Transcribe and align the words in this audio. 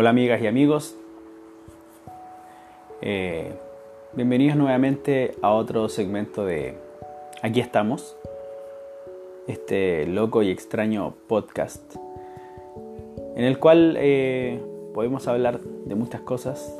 Hola 0.00 0.08
amigas 0.08 0.40
y 0.40 0.46
amigos, 0.46 0.96
eh, 3.02 3.52
bienvenidos 4.14 4.56
nuevamente 4.56 5.32
a 5.42 5.50
otro 5.50 5.90
segmento 5.90 6.46
de 6.46 6.78
Aquí 7.42 7.60
estamos, 7.60 8.16
este 9.46 10.06
loco 10.06 10.42
y 10.42 10.48
extraño 10.48 11.16
podcast, 11.28 11.96
en 13.36 13.44
el 13.44 13.58
cual 13.58 13.96
eh, 13.98 14.58
podemos 14.94 15.28
hablar 15.28 15.60
de 15.60 15.94
muchas 15.94 16.22
cosas, 16.22 16.74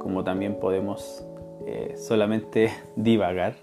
como 0.00 0.24
también 0.24 0.58
podemos 0.58 1.24
eh, 1.64 1.94
solamente 1.96 2.72
divagar, 2.96 3.54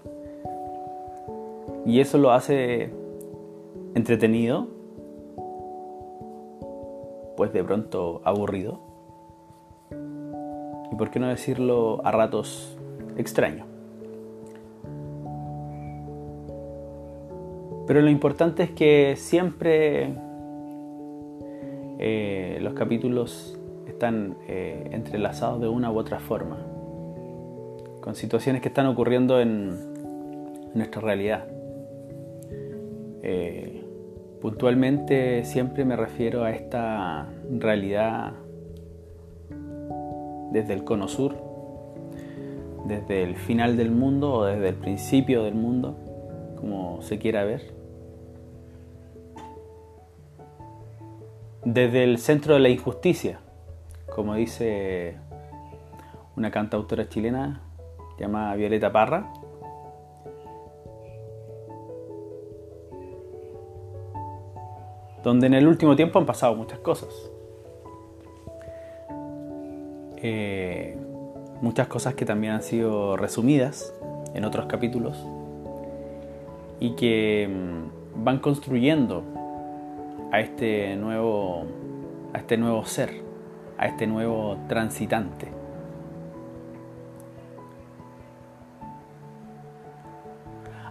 y 1.84 2.00
eso 2.00 2.16
lo 2.16 2.30
hace 2.30 2.88
entretenido 3.94 4.68
pues 7.36 7.52
de 7.52 7.62
pronto 7.64 8.20
aburrido. 8.24 8.80
Y 10.92 10.96
por 10.96 11.10
qué 11.10 11.18
no 11.18 11.28
decirlo 11.28 12.00
a 12.04 12.12
ratos 12.12 12.78
extraño. 13.16 13.66
Pero 17.86 18.00
lo 18.00 18.08
importante 18.08 18.62
es 18.62 18.70
que 18.70 19.14
siempre 19.16 20.14
eh, 21.98 22.58
los 22.62 22.72
capítulos 22.74 23.58
están 23.86 24.36
eh, 24.48 24.88
entrelazados 24.92 25.60
de 25.60 25.68
una 25.68 25.92
u 25.92 25.98
otra 25.98 26.18
forma, 26.18 26.58
con 28.00 28.14
situaciones 28.14 28.62
que 28.62 28.68
están 28.68 28.86
ocurriendo 28.86 29.40
en 29.40 29.94
nuestra 30.74 31.02
realidad. 31.02 31.46
Eh, 33.22 33.83
Puntualmente 34.44 35.42
siempre 35.46 35.86
me 35.86 35.96
refiero 35.96 36.44
a 36.44 36.50
esta 36.50 37.26
realidad 37.50 38.34
desde 40.52 40.74
el 40.74 40.84
cono 40.84 41.08
sur, 41.08 41.34
desde 42.84 43.22
el 43.22 43.36
final 43.36 43.78
del 43.78 43.90
mundo 43.90 44.34
o 44.34 44.44
desde 44.44 44.68
el 44.68 44.74
principio 44.74 45.44
del 45.44 45.54
mundo, 45.54 45.96
como 46.56 47.00
se 47.00 47.18
quiera 47.18 47.44
ver. 47.44 47.72
Desde 51.64 52.04
el 52.04 52.18
centro 52.18 52.52
de 52.52 52.60
la 52.60 52.68
injusticia, 52.68 53.40
como 54.14 54.34
dice 54.34 55.16
una 56.36 56.50
cantautora 56.50 57.08
chilena 57.08 57.62
llamada 58.18 58.56
Violeta 58.56 58.92
Parra, 58.92 59.32
donde 65.24 65.46
en 65.46 65.54
el 65.54 65.66
último 65.66 65.96
tiempo 65.96 66.18
han 66.18 66.26
pasado 66.26 66.54
muchas 66.54 66.78
cosas. 66.80 67.08
Eh, 70.18 70.96
muchas 71.60 71.88
cosas 71.88 72.14
que 72.14 72.24
también 72.24 72.52
han 72.52 72.62
sido 72.62 73.16
resumidas 73.16 73.94
en 74.34 74.44
otros 74.44 74.66
capítulos 74.66 75.26
y 76.78 76.94
que 76.94 77.48
mm, 77.50 78.24
van 78.24 78.38
construyendo 78.38 79.22
a 80.30 80.40
este 80.40 80.96
nuevo 80.96 81.64
a 82.34 82.38
este 82.38 82.56
nuevo 82.56 82.84
ser, 82.84 83.22
a 83.78 83.86
este 83.86 84.06
nuevo 84.06 84.58
transitante. 84.68 85.48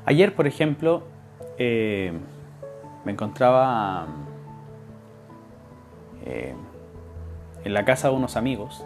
Ayer, 0.05 0.33
por 0.35 0.47
ejemplo, 0.47 1.03
eh, 1.57 2.13
me 3.05 3.11
encontraba 3.11 4.07
eh, 6.25 6.53
en 7.63 7.73
la 7.73 7.85
casa 7.85 8.09
de 8.09 8.15
unos 8.15 8.37
amigos, 8.37 8.85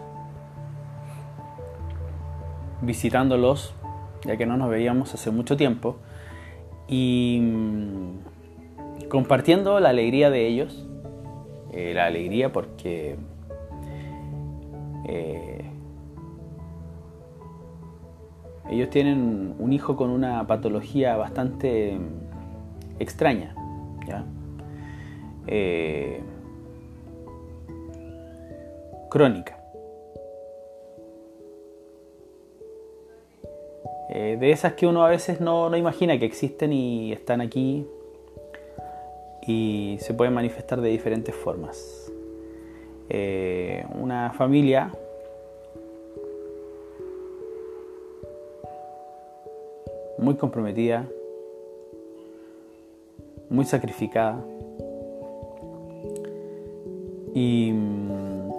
visitándolos, 2.82 3.74
ya 4.24 4.36
que 4.36 4.46
no 4.46 4.56
nos 4.56 4.70
veíamos 4.70 5.14
hace 5.14 5.30
mucho 5.30 5.56
tiempo, 5.56 5.96
y 6.86 7.40
mm, 7.42 9.08
compartiendo 9.08 9.78
la 9.80 9.90
alegría 9.90 10.30
de 10.30 10.46
ellos, 10.46 10.86
eh, 11.72 11.92
la 11.94 12.06
alegría 12.06 12.52
porque 12.52 13.16
eh, 15.06 15.70
ellos 18.70 18.90
tienen 18.90 19.54
un 19.58 19.72
hijo 19.72 19.96
con 19.96 20.10
una 20.10 20.46
patología 20.46 21.16
bastante 21.16 21.98
extraña. 22.98 23.54
Eh, 25.46 26.20
crónica. 29.08 29.58
Eh, 34.10 34.38
de 34.40 34.50
esas 34.50 34.72
que 34.72 34.86
uno 34.86 35.04
a 35.04 35.08
veces 35.10 35.40
no, 35.40 35.74
imagina 35.76 36.18
que 36.18 36.24
existen 36.24 36.72
y 36.72 37.12
están 37.12 37.40
aquí 37.40 37.86
y 39.46 39.98
se 40.00 40.14
pueden 40.14 40.34
manifestar 40.34 40.80
de 40.80 40.88
diferentes 40.88 41.34
formas. 41.34 42.10
Eh, 43.10 43.84
una 43.94 44.32
familia 44.32 44.92
muy 50.18 50.34
comprometida, 50.36 51.06
muy 53.50 53.64
sacrificada. 53.64 54.44
Y 57.34 57.72
mm, 57.72 58.50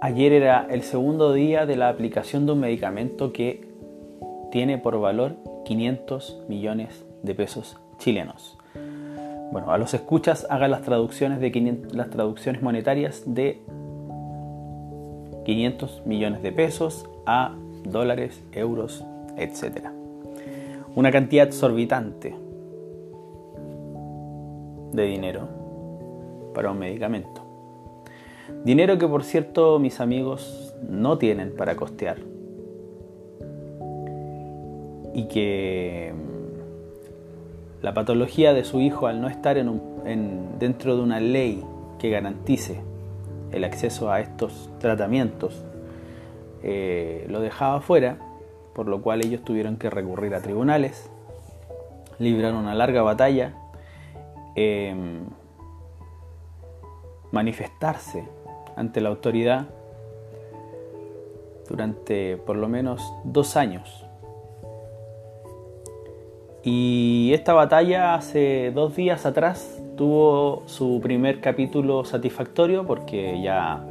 ayer 0.00 0.32
era 0.32 0.66
el 0.70 0.82
segundo 0.82 1.32
día 1.32 1.66
de 1.66 1.76
la 1.76 1.88
aplicación 1.88 2.46
de 2.46 2.52
un 2.52 2.60
medicamento 2.60 3.32
que 3.32 3.66
tiene 4.50 4.78
por 4.78 5.00
valor 5.00 5.36
500 5.64 6.42
millones 6.48 7.04
de 7.22 7.34
pesos 7.34 7.76
chilenos. 7.98 8.58
Bueno, 9.50 9.70
a 9.70 9.78
los 9.78 9.94
escuchas 9.94 10.46
hagan 10.50 10.70
las 10.70 10.82
traducciones 10.82 11.40
de 11.40 11.78
las 11.92 12.10
traducciones 12.10 12.60
monetarias 12.62 13.22
de 13.26 13.62
500 15.44 16.02
millones 16.06 16.42
de 16.42 16.52
pesos 16.52 17.08
a 17.26 17.54
dólares, 17.84 18.42
euros, 18.52 19.04
etc. 19.36 19.88
Una 20.94 21.10
cantidad 21.10 21.46
exorbitante 21.46 22.34
de 24.92 25.02
dinero 25.04 25.48
para 26.54 26.70
un 26.70 26.78
medicamento. 26.78 27.42
Dinero 28.64 28.98
que 28.98 29.08
por 29.08 29.24
cierto 29.24 29.78
mis 29.78 30.00
amigos 30.00 30.74
no 30.88 31.18
tienen 31.18 31.54
para 31.56 31.76
costear. 31.76 32.18
Y 35.12 35.24
que 35.28 36.12
mm, 36.14 37.84
la 37.84 37.94
patología 37.94 38.52
de 38.52 38.64
su 38.64 38.80
hijo 38.80 39.06
al 39.06 39.20
no 39.20 39.28
estar 39.28 39.58
en 39.58 40.58
dentro 40.58 40.96
de 40.96 41.02
una 41.02 41.20
ley 41.20 41.64
que 41.98 42.10
garantice 42.10 42.80
el 43.52 43.64
acceso 43.64 44.10
a 44.10 44.20
estos 44.20 44.70
tratamientos 44.78 45.64
eh, 46.62 47.26
lo 47.28 47.40
dejaba 47.40 47.80
fuera 47.80 48.18
por 48.74 48.88
lo 48.88 49.00
cual 49.02 49.24
ellos 49.24 49.42
tuvieron 49.42 49.76
que 49.76 49.90
recurrir 49.90 50.34
a 50.34 50.40
tribunales, 50.40 51.10
librar 52.18 52.54
una 52.54 52.74
larga 52.74 53.02
batalla, 53.02 53.54
em, 54.54 55.26
manifestarse 57.32 58.24
ante 58.76 59.00
la 59.00 59.08
autoridad 59.08 59.66
durante 61.68 62.36
por 62.36 62.56
lo 62.56 62.68
menos 62.68 63.02
dos 63.24 63.56
años. 63.56 64.06
Y 66.62 67.32
esta 67.34 67.52
batalla 67.52 68.14
hace 68.14 68.72
dos 68.74 68.96
días 68.96 69.26
atrás 69.26 69.82
tuvo 69.96 70.62
su 70.66 71.00
primer 71.02 71.40
capítulo 71.40 72.04
satisfactorio 72.04 72.86
porque 72.86 73.40
ya 73.42 73.84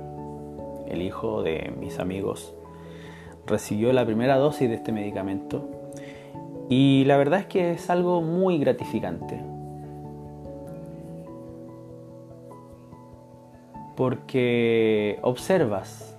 el 0.88 1.02
hijo 1.02 1.44
de 1.44 1.72
mis 1.80 2.00
amigos 2.00 2.56
recibió 3.46 3.92
la 3.94 4.06
primera 4.06 4.38
dosis 4.38 4.70
de 4.70 4.76
este 4.76 4.92
medicamento 4.92 5.70
y 6.70 7.04
la 7.06 7.18
verdad 7.18 7.42
es 7.42 7.46
que 7.48 7.72
es 7.72 7.90
algo 7.90 8.22
muy 8.22 8.58
gratificante. 8.58 9.42
Porque 13.96 15.20
observas 15.22 16.18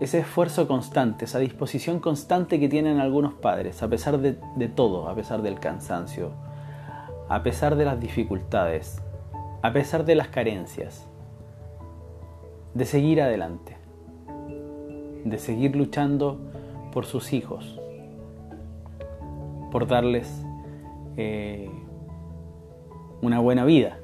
ese 0.00 0.18
esfuerzo 0.18 0.66
constante, 0.66 1.26
esa 1.26 1.38
disposición 1.38 2.00
constante 2.00 2.58
que 2.58 2.68
tienen 2.68 2.98
algunos 2.98 3.34
padres, 3.34 3.82
a 3.82 3.88
pesar 3.88 4.18
de, 4.18 4.36
de, 4.56 4.68
todo, 4.68 5.08
a 5.08 5.14
pesar 5.14 5.42
del 5.42 5.60
cansancio, 5.60 6.32
a 7.28 7.42
pesar 7.42 7.76
de 7.76 7.84
las 7.84 8.00
dificultades, 8.00 9.00
a 9.62 9.72
pesar 9.72 10.04
de 10.04 10.16
las 10.16 10.28
carencias, 10.28 11.06
de 12.74 12.84
seguir 12.84 13.22
adelante 13.22 13.73
de 15.24 15.38
seguir 15.38 15.74
luchando 15.74 16.38
por 16.92 17.06
sus 17.06 17.32
hijos, 17.32 17.80
por 19.72 19.86
darles 19.86 20.44
eh, 21.16 21.68
una 23.22 23.40
buena 23.40 23.64
vida. 23.64 23.98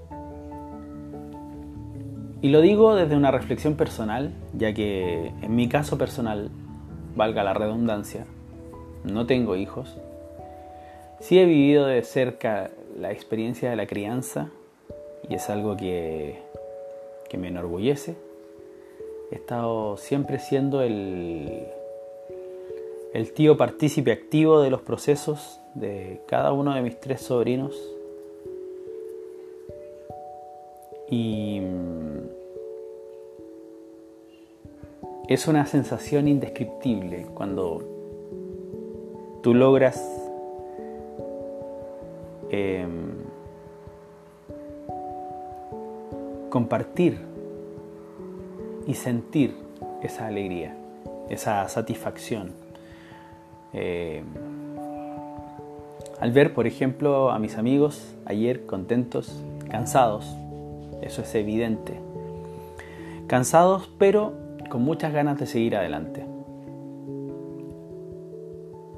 Y 2.43 2.49
lo 2.49 2.63
digo 2.63 2.95
desde 2.95 3.17
una 3.17 3.31
reflexión 3.31 3.75
personal, 3.75 4.33
ya 4.55 4.73
que 4.73 5.33
en 5.43 5.55
mi 5.55 5.69
caso 5.69 5.99
personal, 5.99 6.51
valga 7.15 7.45
la 7.45 7.53
redundancia, 7.53 8.25
no 9.05 9.27
tengo 9.27 9.57
hijos. 9.57 9.99
Sí 11.21 11.39
he 11.39 11.45
vivido 11.45 11.87
de 11.87 12.03
cerca 12.03 12.71
la 12.99 13.13
experiencia 13.13 13.69
de 13.69 13.77
la 13.77 13.87
crianza 13.87 14.49
y 15.29 15.35
es 15.35 15.51
algo 15.51 15.77
que, 15.77 16.41
que 17.29 17.37
me 17.37 17.49
enorgullece. 17.49 18.17
He 19.31 19.37
estado 19.37 19.97
siempre 19.97 20.39
siendo 20.39 20.83
el, 20.83 21.69
el 23.15 23.33
tío 23.33 23.57
partícipe 23.57 24.13
activo 24.13 24.61
de 24.61 24.71
los 24.71 24.83
procesos 24.83 25.61
de 25.75 26.21
cada 26.27 26.53
uno 26.53 26.75
de 26.75 26.83
mis 26.83 26.99
tres 26.99 27.23
sobrinos. 27.23 27.77
Y 31.09 31.61
es 35.29 35.47
una 35.47 35.65
sensación 35.67 36.27
indescriptible 36.27 37.27
cuando 37.35 37.83
tú 39.43 39.55
logras 39.55 40.05
em, 42.51 43.13
compartir 46.51 47.30
y 48.91 48.95
sentir 48.95 49.55
esa 50.03 50.27
alegría, 50.27 50.77
esa 51.29 51.69
satisfacción. 51.69 52.51
Em, 53.73 54.25
al 56.19 56.33
ver, 56.33 56.55
por 56.55 56.67
ejemplo, 56.67 57.31
a 57.31 57.39
mis 57.39 57.57
amigos 57.57 58.17
ayer 58.27 58.67
contentos, 58.67 59.41
cansados, 59.71 60.27
eso 61.03 61.23
es 61.23 61.33
evidente. 61.37 62.01
Cansados, 63.29 63.89
pero 63.97 64.33
con 64.71 64.83
muchas 64.83 65.13
ganas 65.13 65.39
de 65.39 65.47
seguir 65.47 65.77
adelante. 65.77 66.27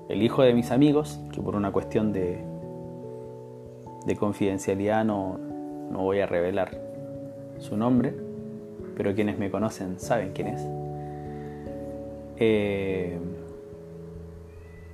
El 0.08 0.22
hijo 0.22 0.42
de 0.42 0.54
mis 0.54 0.70
amigos, 0.70 1.20
que 1.32 1.42
por 1.42 1.54
una 1.54 1.70
cuestión 1.70 2.14
de, 2.14 2.42
de 4.06 4.16
confidencialidad 4.16 5.04
no, 5.04 5.36
no 5.90 5.98
voy 5.98 6.20
a 6.20 6.26
revelar 6.26 6.80
su 7.58 7.76
nombre, 7.76 8.21
pero 8.96 9.14
quienes 9.14 9.38
me 9.38 9.50
conocen 9.50 9.98
saben 9.98 10.32
quién 10.32 10.48
es. 10.48 10.60
Eh, 12.38 13.18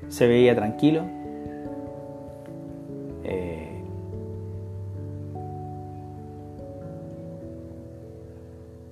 se 0.08 0.26
veía 0.26 0.54
tranquilo. 0.54 1.02
Eh, 3.24 3.82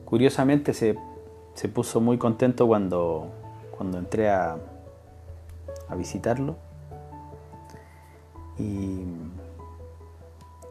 curiosamente 0.05 0.75
se 0.75 0.97
se 1.57 1.69
puso 1.71 2.03
muy 2.03 2.19
contento 2.19 2.67
cuando, 2.67 3.29
cuando 3.77 3.97
entré 3.97 4.29
a, 4.29 4.59
a 5.89 5.95
visitarlo 5.95 6.57
y, 8.59 9.05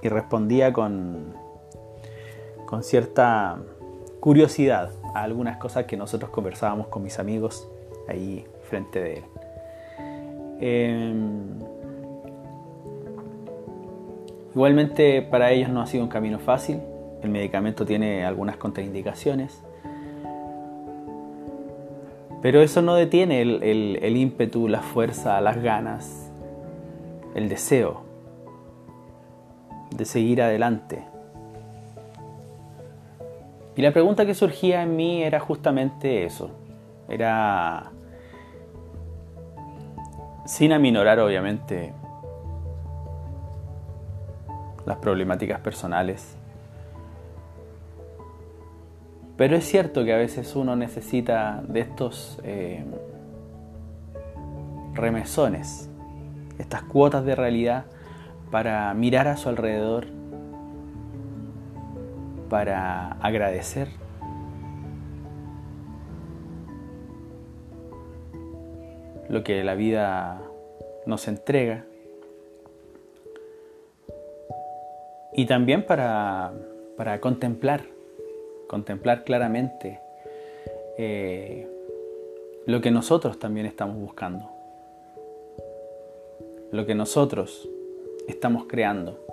y 0.03 0.09
respondía 0.09 0.71
con, 0.71 1.33
con 2.67 2.83
cierta 2.83 3.57
curiosidad 4.25 4.89
a 5.13 5.21
algunas 5.21 5.57
cosas 5.57 5.85
que 5.85 5.95
nosotros 5.95 6.31
conversábamos 6.31 6.87
con 6.87 7.03
mis 7.03 7.19
amigos 7.19 7.69
ahí 8.07 8.43
frente 8.63 8.99
de 8.99 9.13
él. 9.17 9.23
Em, 10.59 11.59
igualmente 14.55 15.21
para 15.21 15.51
ellos 15.51 15.69
no 15.69 15.79
ha 15.79 15.85
sido 15.85 16.03
un 16.03 16.09
camino 16.09 16.39
fácil, 16.39 16.81
el 17.21 17.29
medicamento 17.29 17.85
tiene 17.85 18.25
algunas 18.25 18.57
contraindicaciones, 18.57 19.61
pero 22.41 22.63
eso 22.63 22.81
no 22.81 22.95
detiene 22.95 23.43
el, 23.43 24.17
ímpetu, 24.17 24.67
la 24.67 24.81
fuerza, 24.81 25.39
las 25.39 25.61
ganas, 25.61 26.31
el 27.35 27.47
deseo 27.47 28.01
de 29.95 30.05
seguir 30.05 30.41
adelante. 30.41 31.14
Y 33.75 33.81
la 33.81 33.91
pregunta 33.91 34.25
que 34.25 34.33
surgía 34.33 34.83
en 34.83 34.95
mí 34.95 35.23
era 35.23 35.39
justamente 35.39 36.23
eso. 36.25 36.51
Era, 37.09 37.91
sin 40.45 40.71
aminorar 40.71 41.19
obviamente 41.19 41.93
las 44.85 44.97
problemáticas 44.97 45.59
personales, 45.59 46.37
pero 49.37 49.57
es 49.57 49.65
cierto 49.65 50.05
que 50.05 50.13
a 50.13 50.17
veces 50.17 50.55
uno 50.55 50.75
necesita 50.75 51.61
de 51.67 51.81
estos 51.81 52.39
eh, 52.43 52.85
remesones, 54.93 55.89
estas 56.57 56.83
cuotas 56.83 57.25
de 57.25 57.35
realidad 57.35 57.85
para 58.49 58.93
mirar 58.93 59.27
a 59.27 59.35
su 59.35 59.49
alrededor, 59.49 60.07
para 62.49 63.13
agradecer. 63.21 63.89
lo 69.27 69.43
que 69.43 69.63
la 69.63 69.73
vida 69.73 70.39
nos 71.07 71.27
entrega 71.27 71.83
y 75.33 75.47
también 75.47 75.83
para, 75.83 76.53
para 76.95 77.19
contemplar 77.19 77.81
contemplar 78.67 79.23
claramente 79.23 79.99
eh, 80.97 81.67
lo 82.65 82.81
que 82.81 82.91
nosotros 82.91 83.39
también 83.39 83.65
estamos 83.65 83.97
buscando, 83.97 84.49
lo 86.71 86.85
que 86.85 86.95
nosotros 86.95 87.69
estamos 88.27 88.65
creando. 88.67 89.24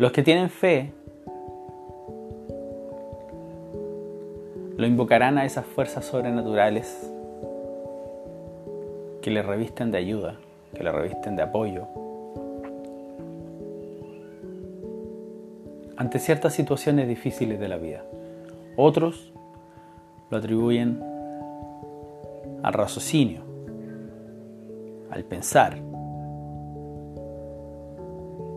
Los 0.00 0.12
que 0.12 0.22
tienen 0.22 0.48
fe 0.48 0.94
lo 4.78 4.86
invocarán 4.86 5.36
a 5.36 5.44
esas 5.44 5.66
fuerzas 5.66 6.06
sobrenaturales 6.06 7.12
que 9.20 9.30
le 9.30 9.42
revisten 9.42 9.90
de 9.90 9.98
ayuda, 9.98 10.36
que 10.72 10.82
le 10.82 10.90
revisten 10.90 11.36
de 11.36 11.42
apoyo, 11.42 11.86
ante 15.98 16.18
ciertas 16.18 16.54
situaciones 16.54 17.06
difíciles 17.06 17.60
de 17.60 17.68
la 17.68 17.76
vida. 17.76 18.02
Otros 18.78 19.34
lo 20.30 20.38
atribuyen 20.38 20.98
al 22.62 22.72
raciocinio, 22.72 23.42
al 25.10 25.24
pensar. 25.24 25.76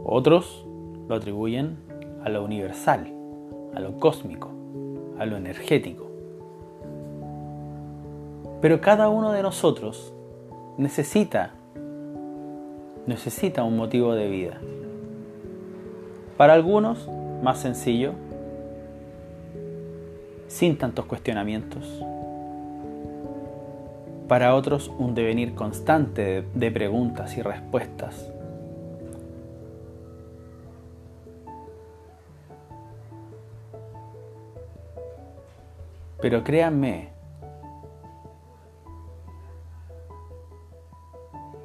Otros 0.05 0.62
lo 1.07 1.15
atribuyen 1.15 1.77
a 2.23 2.29
lo 2.29 2.43
universal, 2.43 3.07
a 3.73 3.79
lo 3.79 3.99
cósmico, 3.99 4.49
a 5.17 5.25
lo 5.25 5.37
energético. 5.37 6.09
Pero 8.61 8.79
cada 8.81 9.09
uno 9.09 9.31
de 9.31 9.43
nosotros 9.43 10.13
necesita 10.77 11.53
necesita 13.05 13.63
un 13.63 13.75
motivo 13.75 14.13
de 14.13 14.29
vida. 14.29 14.59
Para 16.37 16.53
algunos 16.53 17.09
más 17.41 17.59
sencillo, 17.59 18.13
sin 20.47 20.77
tantos 20.77 21.05
cuestionamientos. 21.05 22.03
Para 24.27 24.55
otros 24.55 24.91
un 24.97 25.15
devenir 25.15 25.53
constante 25.53 26.45
de 26.53 26.71
preguntas 26.71 27.37
y 27.37 27.41
respuestas. 27.41 28.32
Pero 36.23 36.41
créanme 36.41 37.09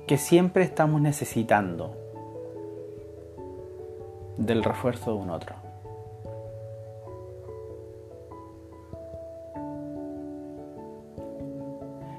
que 0.09 0.19
siempre 0.19 0.65
estamos 0.65 1.01
necesitando 1.01 1.95
del 4.37 4.65
refuerzo 4.65 5.13
de 5.13 5.17
un 5.17 5.31
otro. 5.31 5.55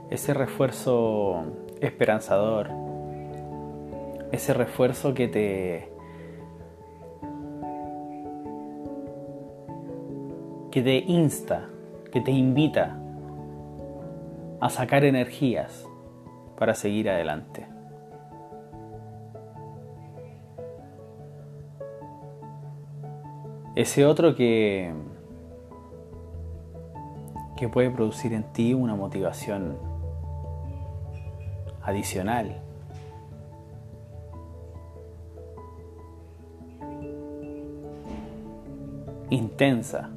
ese 0.09 0.33
refuerzo 0.33 1.43
esperanzador, 1.81 2.69
ese 4.31 4.53
refuerzo 4.53 5.13
que 5.13 5.27
te 5.27 5.89
que 10.71 10.81
te 10.81 10.95
insta, 10.99 11.69
que 12.11 12.21
te 12.21 12.31
invita 12.31 12.97
a 14.59 14.69
sacar 14.69 15.03
energías 15.03 15.87
para 16.57 16.73
seguir 16.73 17.09
adelante. 17.09 17.67
Ese 23.75 24.05
otro 24.05 24.35
que, 24.35 24.93
que 27.55 27.69
puede 27.69 27.89
producir 27.89 28.33
en 28.33 28.43
ti 28.51 28.73
una 28.73 28.95
motivación 28.95 29.77
adicional. 31.81 32.61
intensa 39.31 40.09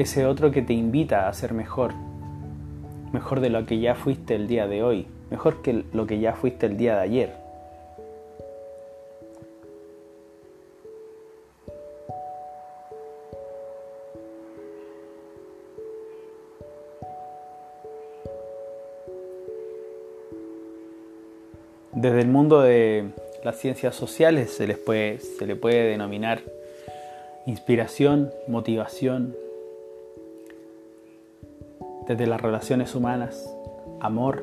Ese 0.00 0.24
otro 0.24 0.50
que 0.50 0.62
te 0.62 0.72
invita 0.72 1.28
a 1.28 1.32
ser 1.34 1.52
mejor, 1.52 1.92
mejor 3.12 3.40
de 3.40 3.50
lo 3.50 3.66
que 3.66 3.80
ya 3.80 3.94
fuiste 3.94 4.34
el 4.34 4.48
día 4.48 4.66
de 4.66 4.82
hoy, 4.82 5.06
mejor 5.30 5.60
que 5.60 5.84
lo 5.92 6.06
que 6.06 6.18
ya 6.18 6.32
fuiste 6.32 6.64
el 6.64 6.78
día 6.78 6.96
de 6.96 7.02
ayer. 7.02 7.34
Desde 21.92 22.22
el 22.22 22.28
mundo 22.28 22.62
de 22.62 23.10
las 23.44 23.58
ciencias 23.58 23.94
sociales 23.94 24.50
se, 24.50 24.66
les 24.66 24.78
puede, 24.78 25.18
se 25.18 25.44
le 25.44 25.56
puede 25.56 25.90
denominar 25.90 26.40
inspiración, 27.44 28.30
motivación. 28.48 29.36
Desde 32.10 32.26
las 32.26 32.40
relaciones 32.40 32.96
humanas, 32.96 33.56
amor. 34.00 34.42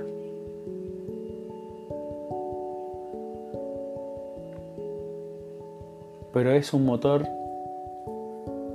Pero 6.31 6.53
es 6.53 6.74
un 6.74 6.86
motor 6.86 7.27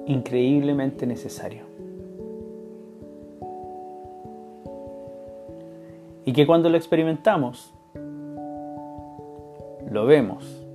increíblemente 0.04 1.06
necesario. 1.06 1.62
Y 6.26 6.34
que 6.34 6.46
cuando 6.46 6.68
lo 6.68 6.76
experimentamos, 6.76 7.72
lo 9.90 10.04
vemos 10.04 10.66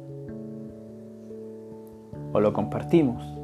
o 2.34 2.40
lo 2.40 2.52
compartimos. 2.52 3.37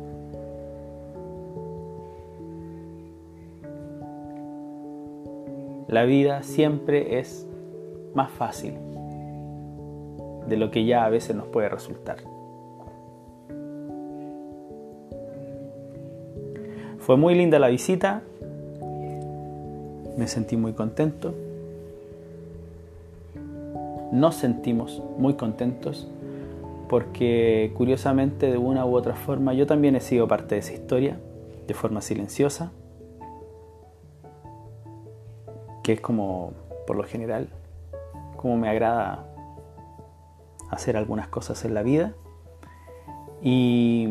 La 5.94 6.06
vida 6.06 6.42
siempre 6.42 7.20
es 7.20 7.48
más 8.16 8.32
fácil 8.32 8.74
de 10.50 10.58
lo 10.58 10.72
que 10.72 10.86
ya 10.86 11.06
a 11.06 11.10
veces 11.10 11.36
nos 11.36 11.46
puede 11.50 11.70
resultar. 11.70 12.18
Fue 16.98 17.16
muy 17.16 17.36
linda 17.36 17.60
la 17.60 17.68
visita, 17.68 18.24
me 20.18 20.26
sentí 20.26 20.58
muy 20.58 20.74
contento. 20.74 21.36
Nos 24.12 24.34
sentimos 24.34 25.00
muy 25.20 25.36
contentos 25.36 26.08
porque 26.90 27.72
curiosamente 27.78 28.52
de 28.52 28.58
una 28.58 28.84
u 28.88 28.96
otra 28.96 29.14
forma 29.14 29.54
yo 29.54 29.68
también 29.68 29.96
he 29.96 30.02
sido 30.02 30.28
parte 30.28 30.56
de 30.56 30.62
esa 30.62 30.74
historia 30.74 31.20
de 31.68 31.74
forma 31.76 32.02
silenciosa, 32.02 32.72
que 35.84 35.94
es 35.94 36.02
como 36.02 36.54
por 36.88 36.96
lo 36.96 37.04
general 37.04 37.50
como 38.44 38.58
me 38.58 38.68
agrada 38.68 39.26
hacer 40.70 40.98
algunas 40.98 41.30
cosas 41.30 41.64
en 41.64 41.74
la 41.74 41.82
vida. 41.82 42.14
Y 43.42 44.08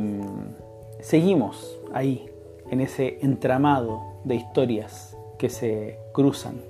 seguimos 1.00 1.78
ahí 1.92 2.30
en 2.70 2.80
ese 2.80 3.18
entramado 3.20 4.00
de 4.24 4.36
historias 4.36 5.18
que 5.38 5.50
se 5.50 5.98
cruzan. 6.12 6.62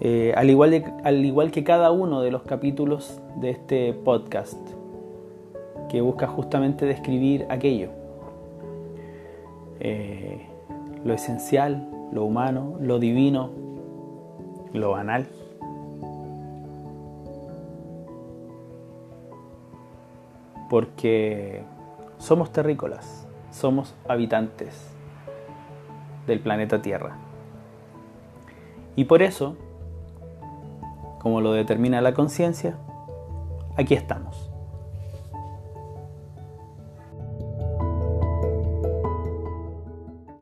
Eh, 0.00 0.32
al, 0.34 0.48
igual 0.48 0.82
al 1.04 1.22
igual 1.24 1.50
que 1.50 1.64
cada 1.64 1.90
uno 1.90 2.22
de 2.22 2.30
los 2.30 2.44
capítulos 2.44 3.20
de 3.36 3.50
este 3.50 3.92
podcast, 3.92 4.58
que 5.90 6.00
busca 6.00 6.26
justamente 6.26 6.86
describir 6.86 7.44
aquello, 7.50 7.90
eh, 9.80 10.46
lo 11.04 11.12
esencial, 11.12 11.88
lo 12.10 12.24
humano, 12.24 12.78
lo 12.80 12.98
divino, 12.98 13.61
lo 14.72 14.92
banal. 14.92 15.26
Porque 20.70 21.62
somos 22.18 22.52
terrícolas, 22.52 23.26
somos 23.50 23.94
habitantes 24.08 24.94
del 26.26 26.40
planeta 26.40 26.80
Tierra. 26.80 27.16
Y 28.96 29.04
por 29.04 29.22
eso 29.22 29.56
como 31.22 31.40
lo 31.40 31.52
determina 31.52 32.00
la 32.00 32.14
conciencia, 32.14 32.76
aquí 33.76 33.94
estamos. 33.94 34.51